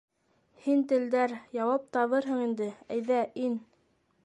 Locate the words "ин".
3.49-3.63